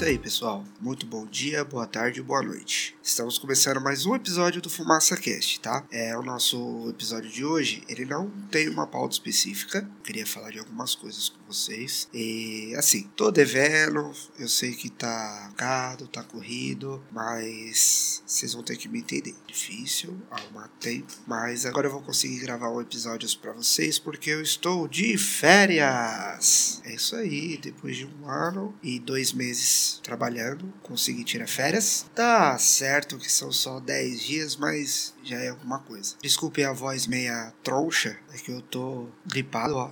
[0.00, 0.64] isso aí, pessoal.
[0.80, 2.96] Muito bom dia, boa tarde, boa noite.
[3.10, 5.84] Estamos começando mais um episódio do Fumaça Cast, tá?
[5.90, 7.82] É o nosso episódio de hoje.
[7.88, 9.84] Ele não tem uma pauta específica.
[10.04, 12.08] queria falar de algumas coisas com vocês.
[12.14, 14.12] E assim, tô devendo.
[14.38, 19.34] Eu sei que tá caro, tá corrido, mas vocês vão ter que me entender.
[19.44, 24.40] Difícil arrumar tempo, mas agora eu vou conseguir gravar um episódio para vocês porque eu
[24.40, 26.80] estou de férias.
[26.84, 27.58] É isso aí.
[27.58, 32.06] Depois de um ano e dois meses trabalhando, consegui tirar férias.
[32.14, 36.14] Tá certo que são só 10 dias, mas já é alguma coisa.
[36.22, 39.90] Desculpe a voz meia troncha, é que eu tô gripado, ó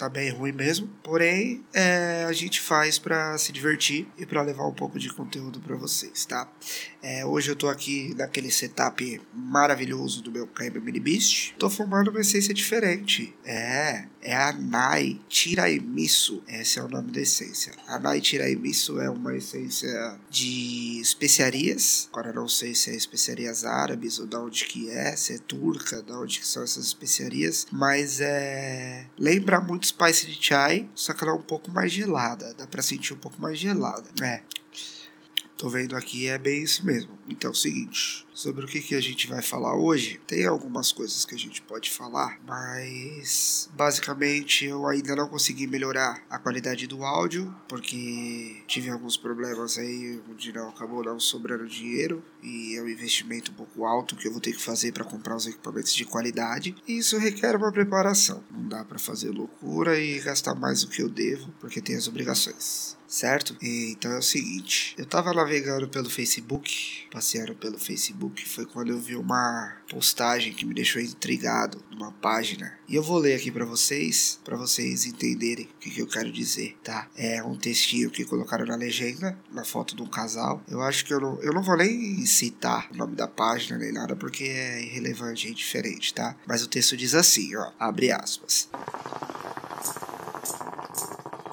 [0.00, 0.88] tá bem ruim mesmo.
[1.02, 5.60] Porém, é, a gente faz para se divertir e para levar um pouco de conteúdo
[5.60, 6.50] para vocês, tá?
[7.02, 11.54] É, hoje eu tô aqui naquele setup maravilhoso do meu Kyber Mini Beast.
[11.58, 13.34] Tô fumando uma essência diferente.
[13.44, 16.42] É, é a Nai Tiraimisu.
[16.48, 17.72] Esse é o nome da essência.
[17.86, 22.08] A Nai Tiraimisu é uma essência de especiarias.
[22.12, 26.02] Agora não sei se é especiarias árabes ou de onde que é, se é turca,
[26.02, 31.24] de onde que são essas especiarias, mas é lembra muito Spice de Chai, só que
[31.24, 32.54] ela é um pouco mais gelada.
[32.54, 34.08] Dá pra sentir um pouco mais gelada.
[34.22, 34.42] É.
[35.56, 37.18] Tô vendo aqui, é bem isso mesmo.
[37.32, 40.92] Então é o seguinte, sobre o que, que a gente vai falar hoje, tem algumas
[40.92, 46.86] coisas que a gente pode falar, mas basicamente eu ainda não consegui melhorar a qualidade
[46.86, 52.82] do áudio, porque tive alguns problemas aí onde não acabou não sobrando dinheiro e é
[52.82, 55.94] um investimento um pouco alto que eu vou ter que fazer para comprar os equipamentos
[55.94, 56.74] de qualidade.
[56.86, 58.42] E isso requer uma preparação.
[58.50, 62.08] Não dá para fazer loucura e gastar mais do que eu devo, porque tem as
[62.08, 63.56] obrigações certo?
[63.60, 68.88] E, então é o seguinte, eu tava navegando pelo Facebook, passeando pelo Facebook, foi quando
[68.88, 72.72] eu vi uma postagem que me deixou intrigado numa página.
[72.88, 76.32] E eu vou ler aqui para vocês, para vocês entenderem o que, que, eu quero
[76.32, 77.10] dizer, tá?
[77.14, 80.62] É um textinho que colocaram na legenda, na foto de um casal.
[80.66, 83.92] Eu acho que eu não, eu não vou nem citar o nome da página nem
[83.92, 86.34] nada, porque é irrelevante e diferente, tá?
[86.46, 88.66] Mas o texto diz assim, ó, abre aspas.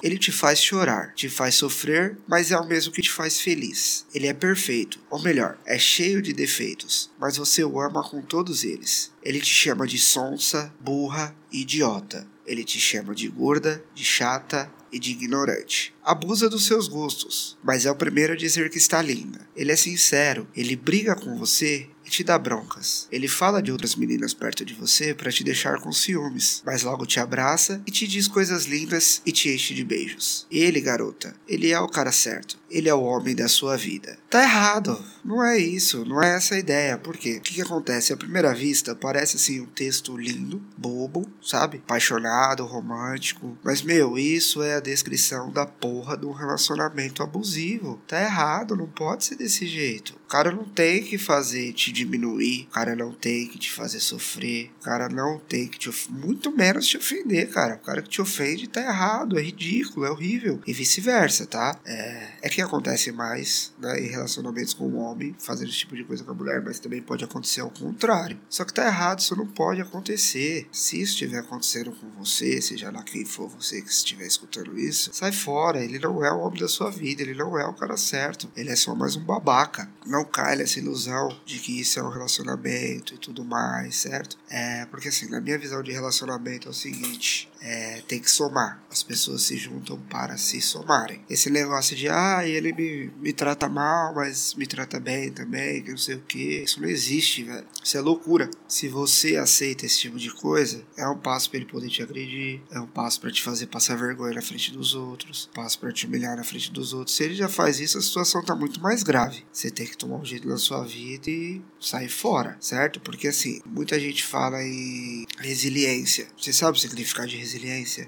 [0.02, 4.06] Ele te faz chorar, te faz sofrer, mas é o mesmo que te faz feliz.
[4.14, 8.64] Ele é perfeito, ou melhor, é cheio de defeitos, mas você o ama com todos
[8.64, 9.12] eles.
[9.22, 12.26] Ele te chama de sonsa, burra e idiota.
[12.46, 15.94] Ele te chama de gorda, de chata e de ignorante.
[16.02, 19.46] Abusa dos seus gostos, mas é o primeiro a dizer que está linda.
[19.54, 23.06] Ele é sincero, ele briga com você e te dá broncas.
[23.12, 27.06] Ele fala de outras meninas perto de você para te deixar com ciúmes, mas logo
[27.06, 30.46] te abraça e te diz coisas lindas e te enche de beijos.
[30.50, 32.58] Ele, garota, ele é o cara certo.
[32.70, 34.18] Ele é o homem da sua vida.
[34.28, 35.02] Tá errado.
[35.24, 36.98] Não é isso, não é essa a ideia.
[36.98, 37.36] Por quê?
[37.36, 38.12] O que, que acontece?
[38.12, 41.78] À primeira vista, parece assim um texto lindo, bobo, sabe?
[41.78, 43.56] Apaixonado, romântico.
[43.62, 48.00] Mas, meu, isso é a descrição da porra de um relacionamento abusivo.
[48.06, 50.14] Tá errado, não pode ser desse jeito.
[50.28, 53.98] O cara não tem que fazer te diminuir, o cara não tem que te fazer
[53.98, 57.76] sofrer, o cara não tem que te muito menos te ofender, cara.
[57.76, 60.60] O cara que te ofende tá errado, é ridículo, é horrível.
[60.66, 61.80] E vice-versa, tá?
[61.82, 66.04] É, é que acontece mais né, em relacionamentos com o homem, fazendo esse tipo de
[66.04, 68.38] coisa com a mulher, mas também pode acontecer ao contrário.
[68.50, 70.68] Só que tá errado, isso não pode acontecer.
[70.70, 75.08] Se isso estiver acontecendo com você, seja lá quem for você que estiver escutando isso,
[75.14, 75.82] sai fora.
[75.82, 78.46] Ele não é o homem da sua vida, ele não é o cara certo.
[78.54, 79.88] Ele é só mais um babaca.
[80.04, 84.36] Não cai nessa ilusão de que isso é um relacionamento e tudo mais, certo?
[84.48, 88.82] É, porque assim, na minha visão de relacionamento é o seguinte: é, tem que somar.
[88.90, 91.20] As pessoas se juntam para se somarem.
[91.28, 95.90] Esse negócio de, ah, ele me, me trata mal, mas me trata bem também, que
[95.90, 96.62] não sei o que.
[96.62, 97.66] Isso não existe, velho.
[97.82, 98.48] Isso é loucura.
[98.66, 102.60] Se você aceita esse tipo de coisa, é um passo para ele poder te agredir,
[102.70, 106.06] é um passo para te fazer passar vergonha na frente dos outros, passo para te
[106.06, 107.16] humilhar na frente dos outros.
[107.16, 109.44] Se ele já faz isso, a situação tá muito mais grave.
[109.52, 113.00] Você tem que tomar um jeito na sua vida e sair fora, certo?
[113.00, 116.28] Porque assim, muita gente fala em resiliência.
[116.36, 117.47] Você sabe o significado de resiliência?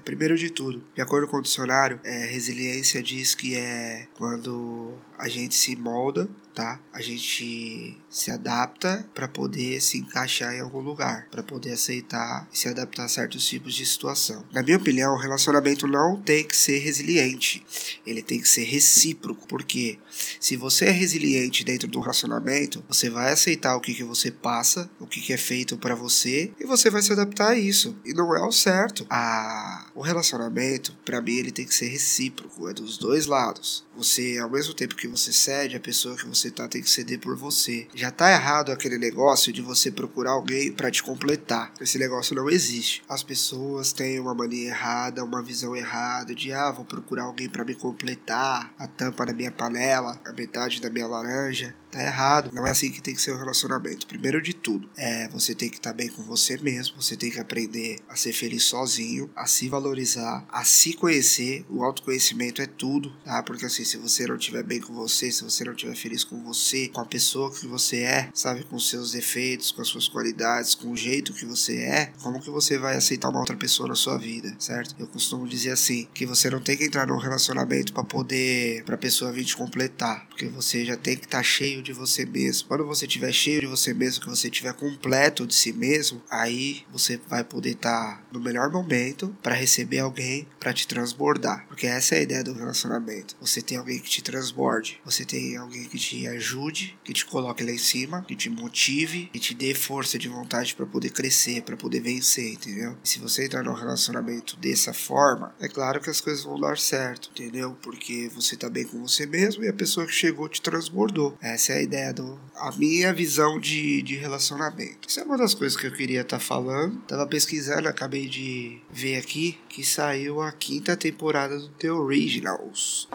[0.03, 5.27] Primeiro de tudo, de acordo com o dicionário, é, resiliência diz que é quando a
[5.27, 6.79] gente se molda tá?
[6.93, 12.57] A gente se adapta para poder se encaixar em algum lugar, para poder aceitar e
[12.57, 14.45] se adaptar a certos tipos de situação.
[14.51, 17.65] Na minha opinião, o relacionamento não tem que ser resiliente,
[18.05, 19.97] ele tem que ser recíproco, porque
[20.39, 24.89] se você é resiliente dentro do relacionamento, você vai aceitar o que, que você passa,
[24.99, 27.95] o que, que é feito para você e você vai se adaptar a isso.
[28.05, 29.05] E não é o certo.
[29.09, 33.85] A O relacionamento, para mim, ele tem que ser recíproco, é dos dois lados.
[33.95, 37.19] Você, ao mesmo tempo que você cede, a pessoa que você tá tem que ceder
[37.19, 37.87] por você.
[37.93, 41.73] Já tá errado aquele negócio de você procurar alguém para te completar.
[41.79, 43.03] Esse negócio não existe.
[43.07, 47.65] As pessoas têm uma mania errada, uma visão errada de ah, vou procurar alguém para
[47.65, 51.75] me completar, a tampa da minha panela, a metade da minha laranja.
[51.91, 52.51] Tá errado.
[52.53, 54.07] Não é assim que tem que ser o relacionamento.
[54.07, 57.01] Primeiro de tudo, é você tem que estar tá bem com você mesmo.
[57.01, 61.65] Você tem que aprender a ser feliz sozinho, a se valorizar, a se conhecer.
[61.69, 63.43] O autoconhecimento é tudo, tá?
[63.43, 66.41] Porque assim, se você não estiver bem com você, se você não estiver feliz com
[66.43, 70.75] você, com a pessoa que você é, sabe, com seus defeitos, com as suas qualidades,
[70.75, 73.95] com o jeito que você é, como que você vai aceitar uma outra pessoa na
[73.95, 74.95] sua vida, certo?
[74.99, 78.97] Eu costumo dizer assim, que você não tem que entrar num relacionamento para poder, pra
[78.97, 82.25] pessoa vir te completar, porque você já tem que estar tá cheio cheio de você
[82.25, 82.67] mesmo.
[82.67, 86.83] Quando você estiver cheio de você mesmo, que você estiver completo de si mesmo, aí
[86.91, 91.65] você vai poder estar tá no melhor momento para receber alguém para te transbordar.
[91.67, 93.35] Porque essa é a ideia do relacionamento.
[93.39, 97.63] Você tem alguém que te transborde, você tem alguém que te ajude, que te coloque
[97.63, 101.61] lá em cima, que te motive, que te dê força de vontade para poder crescer,
[101.61, 102.97] para poder vencer, entendeu?
[103.01, 106.77] E se você entrar num relacionamento dessa forma, é claro que as coisas vão dar
[106.77, 107.77] certo, entendeu?
[107.81, 111.37] Porque você tá bem com você mesmo e a pessoa que chegou te transbordou.
[111.41, 112.37] Essa é a ideia do.
[112.57, 115.07] A minha visão de, de relacionamento.
[115.07, 116.99] Isso é uma das coisas que eu queria estar tá falando.
[117.03, 123.07] Tava pesquisando, acabei de ver aqui que saiu a quinta temporada do The Originals.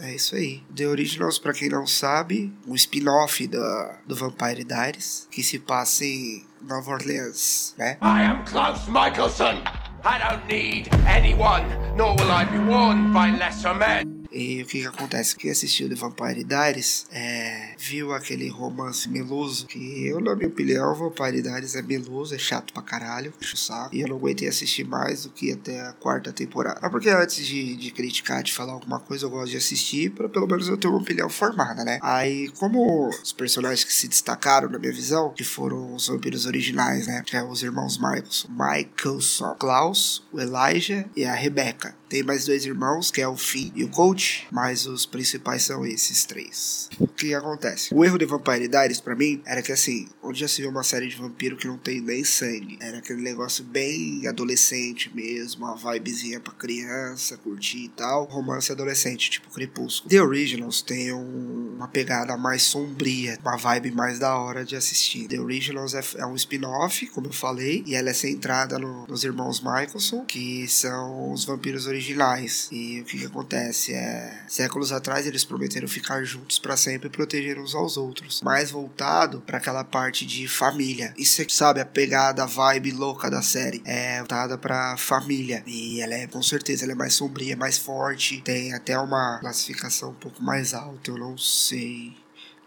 [0.00, 0.62] É isso aí.
[0.74, 6.04] The Originals, pra quem não sabe, um spin-off da, do Vampire Diaries, que se passa
[6.04, 7.98] em Nova Orleans, né?
[8.02, 9.62] I am Klaus Michelson.
[10.04, 11.64] I don't need anyone,
[11.96, 14.17] nor will I be warned by lesser men.
[14.30, 15.36] E o que, que acontece?
[15.36, 20.94] Quem assistiu The Vampire Diaries é, viu aquele romance meloso que eu, na minha opinião,
[20.94, 23.94] Vampire Diaries é meloso, é chato pra caralho, puxa o saco.
[23.94, 26.78] E eu não aguentei assistir mais do que até a quarta temporada.
[26.82, 30.28] Mas porque antes de, de criticar, de falar alguma coisa, eu gosto de assistir pra
[30.28, 31.98] pelo menos eu ter uma opinião formada, né?
[32.02, 37.06] Aí, como os personagens que se destacaram na minha visão, que foram os vampiros originais,
[37.06, 37.22] né?
[37.24, 38.48] Que é os irmãos Michaelson.
[38.50, 41.96] Michaelson, Klaus, o Elijah e a Rebecca.
[42.08, 45.84] Tem mais dois irmãos, que é o Finn e o Coach, mas os principais são
[45.84, 46.88] esses três.
[46.98, 47.94] O que acontece?
[47.94, 50.82] O erro de Vampire Diaries, pra mim, era que assim, onde já se viu uma
[50.82, 52.78] série de vampiro que não tem nem sangue.
[52.80, 58.24] Era aquele negócio bem adolescente mesmo, uma vibezinha pra criança, curtir e tal.
[58.24, 60.08] Romance adolescente, tipo Crepúsculo.
[60.08, 65.28] The Originals tem um, uma pegada mais sombria, uma vibe mais da hora de assistir.
[65.28, 69.24] The Originals é, é um spin-off, como eu falei, e ela é centrada no, nos
[69.24, 72.68] irmãos Michelson, que são os vampiros originais originais.
[72.70, 73.92] E o que, que acontece?
[73.92, 78.40] É, séculos atrás eles prometeram ficar juntos para sempre e proteger uns aos outros.
[78.42, 81.12] Mais voltado para aquela parte de família.
[81.18, 83.82] Isso é, sabe, a pegada, a vibe louca da série.
[83.84, 85.62] É voltada pra família.
[85.66, 88.40] E ela é, com certeza, ela é mais sombria, mais forte.
[88.42, 92.16] Tem até uma classificação um pouco mais alta, eu não sei.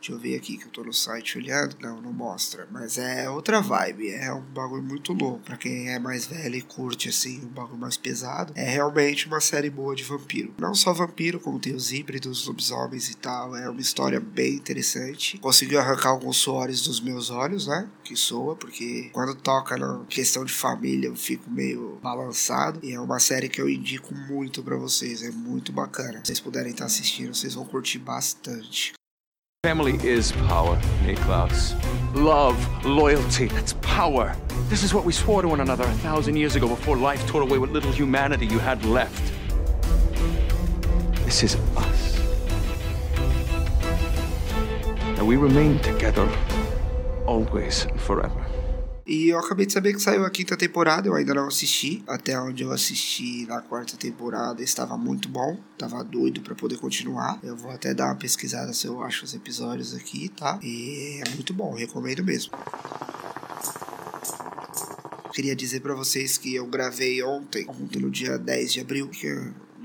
[0.02, 1.78] Deixa eu ver aqui que eu tô no site olhando.
[1.80, 2.68] Não, não mostra.
[2.72, 4.10] Mas é outra vibe.
[4.10, 5.42] É um bagulho muito louco.
[5.46, 8.52] Pra quem é mais velho e curte, assim, um bagulho mais pesado.
[8.56, 10.56] É realmente uma série boa de vampiro.
[10.58, 13.56] Não só vampiro, como tem os híbridos, lobisomens e tal.
[13.56, 15.38] É uma história bem interessante.
[15.38, 17.88] Conseguiu arrancar alguns suores dos meus olhos, né?
[18.04, 22.80] Que soa, porque quando toca na questão de família eu fico meio balançado.
[22.82, 25.22] E é uma série que eu indico muito para vocês.
[25.22, 26.22] É muito bacana.
[26.22, 28.94] Se vocês puderem estar assistindo, vocês vão curtir bastante.
[29.64, 31.76] Family is power, Niklaus.
[32.16, 34.36] Love, loyalty, that's power.
[34.70, 37.44] This is what we swore to one another a thousand years ago before life tore
[37.44, 39.22] away what little humanity you had left.
[41.26, 42.20] This is us.
[45.20, 46.28] And we remain together,
[47.28, 48.44] always and forever.
[49.06, 52.04] E eu acabei de saber que saiu a quinta temporada, eu ainda não assisti.
[52.08, 57.40] Até onde eu assisti na quarta temporada estava muito bom, tava doido para poder continuar.
[57.44, 60.60] Eu vou até dar uma pesquisada se eu acho os episódios aqui, tá?
[60.62, 62.52] E é muito bom, recomendo mesmo.
[65.34, 69.28] Queria dizer para vocês que eu gravei ontem, ontem no dia 10 de abril, que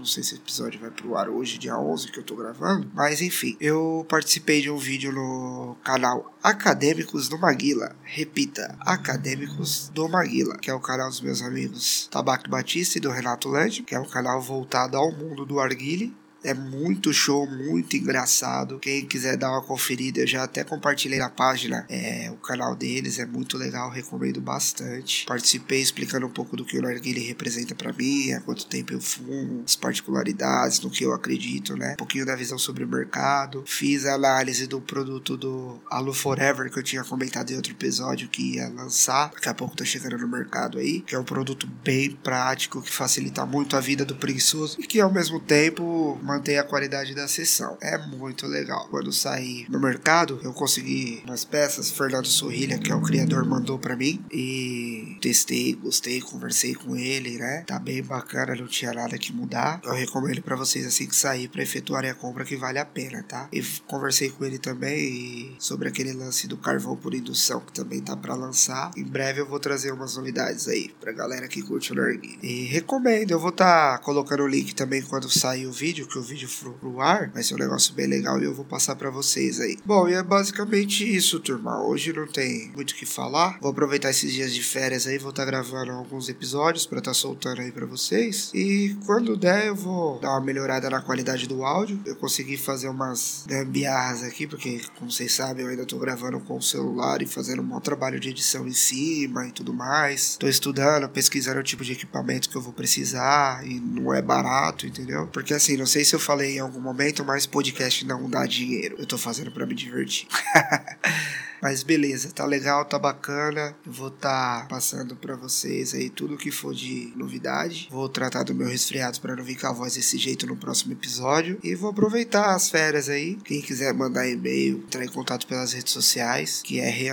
[0.06, 2.88] não sei se esse episódio vai pro ar hoje, dia 11, que eu tô gravando.
[2.94, 7.96] Mas enfim, eu participei de um vídeo no canal Acadêmicos do Maguila.
[8.04, 13.10] Repita, Acadêmicos do Maguila, que é o canal dos meus amigos Tabaco Batista e do
[13.10, 16.14] Renato Led, que é um canal voltado ao mundo do arguile
[16.46, 18.78] É muito show, muito engraçado.
[18.78, 23.18] Quem quiser dar uma conferida, eu já até compartilhei na página é, o canal deles,
[23.18, 25.26] é muito legal, recomendo bastante.
[25.26, 29.00] Participei explicando um pouco do que o narguile representa para mim, há quanto tempo eu
[29.00, 31.94] fumo, as particularidades, no que eu acredito, né?
[31.94, 33.64] Um pouquinho da visão sobre o mercado.
[33.66, 38.28] Fiz a análise do produto do Alu Forever que eu tinha comentado em outro episódio
[38.28, 39.30] que ia lançar.
[39.30, 42.92] Daqui a pouco tá chegando no mercado aí, que é um produto bem prático que
[42.92, 46.20] facilita muito a vida do preguiçoso e que ao mesmo tempo
[46.58, 47.76] a qualidade da sessão.
[47.80, 48.86] É muito legal.
[48.88, 53.78] Quando sair no mercado, eu consegui umas peças, Fernando Sorrilha, que é o criador, mandou
[53.78, 57.64] para mim e testei, gostei, conversei com ele, né?
[57.66, 59.80] Tá bem bacana, não tinha nada que mudar.
[59.84, 63.22] Eu recomendo para vocês assim que sair para efetuarem a compra que vale a pena,
[63.22, 63.48] tá?
[63.52, 68.16] E conversei com ele também sobre aquele lance do carvão por indução que também tá
[68.16, 68.90] para lançar.
[68.96, 72.36] Em breve eu vou trazer umas novidades aí pra galera que curte o narguilé.
[72.42, 76.23] E recomendo, eu vou estar tá colocando o link também quando sair o vídeo, o
[76.23, 79.11] vídeo for pro ar, vai ser um negócio bem legal e eu vou passar para
[79.11, 79.78] vocês aí.
[79.85, 81.82] Bom, e é basicamente isso, turma.
[81.82, 83.58] Hoje não tem muito o que falar.
[83.61, 87.11] Vou aproveitar esses dias de férias aí, vou estar tá gravando alguns episódios para estar
[87.11, 88.50] tá soltando aí para vocês.
[88.54, 92.00] E quando der, eu vou dar uma melhorada na qualidade do áudio.
[92.04, 96.56] Eu consegui fazer umas gambiarras aqui, porque, como vocês sabem, eu ainda tô gravando com
[96.56, 100.37] o celular e fazendo um bom trabalho de edição em cima e tudo mais.
[100.37, 104.87] Tô estudando, pesquisando o tipo de equipamento que eu vou precisar e não é barato,
[104.87, 105.26] entendeu?
[105.32, 108.96] Porque assim, não sei se eu falei em algum momento, mas podcast não dá dinheiro.
[108.98, 110.28] Eu tô fazendo para me divertir.
[111.66, 113.75] Mas beleza, tá legal, tá bacana.
[113.85, 117.88] Eu vou estar tá passando para vocês aí tudo que for de novidade.
[117.90, 120.92] Vou tratar do meu resfriado para não vir com a voz desse jeito no próximo
[120.92, 121.58] episódio.
[121.64, 123.37] E vou aproveitar as férias aí.
[123.44, 127.08] Quem quiser mandar e-mail, entrar em contato pelas redes sociais, que é re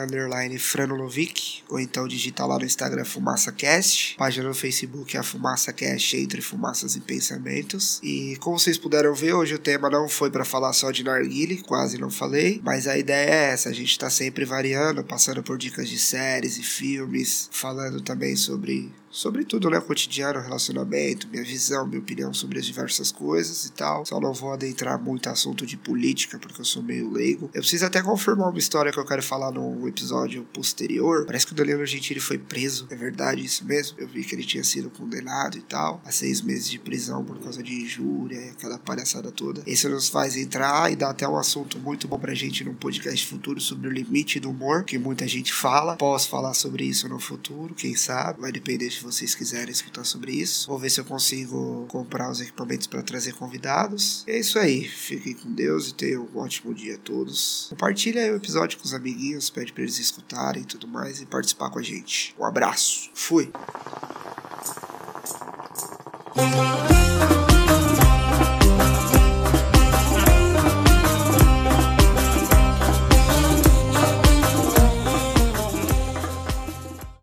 [0.59, 4.17] franolovic, ou então digitar lá no Instagram FumaçaCast.
[4.17, 7.99] Página no Facebook é a FumaçaCast entre fumaças e pensamentos.
[8.03, 11.63] E como vocês puderam ver, hoje o tema não foi para falar só de narguile,
[11.63, 15.41] quase não falei, mas a ideia é essa, a gente tá sempre sempre variando, passando
[15.41, 19.79] por dicas de séries e filmes, falando também sobre sobre tudo, né?
[19.79, 24.03] Cotidiano, relacionamento, minha visão, minha opinião sobre as diversas coisas e tal.
[24.05, 27.49] Só não vou adentrar muito assunto de política, porque eu sou meio leigo.
[27.53, 31.25] Eu preciso até confirmar uma história que eu quero falar num episódio posterior.
[31.27, 32.87] Parece que o Danilo Gentili foi preso.
[32.89, 33.99] É verdade isso mesmo?
[33.99, 36.01] Eu vi que ele tinha sido condenado e tal.
[36.03, 39.61] A seis meses de prisão por causa de injúria e aquela palhaçada toda.
[39.67, 43.27] Esse nos faz entrar e dá até um assunto muito bom pra gente num podcast
[43.27, 45.97] futuro sobre o limite do humor, que muita gente fala.
[45.97, 48.41] Posso falar sobre isso no futuro, quem sabe?
[48.41, 50.67] Vai depender de vocês quiserem escutar sobre isso.
[50.67, 54.23] Vou ver se eu consigo comprar os equipamentos para trazer convidados.
[54.27, 54.87] É isso aí.
[54.87, 57.67] Fiquem com Deus e tenham um ótimo dia a todos.
[57.69, 61.69] Compartilha o episódio com os amiguinhos, pede para eles escutarem e tudo mais e participar
[61.69, 62.35] com a gente.
[62.39, 63.09] Um abraço.
[63.13, 63.51] Fui.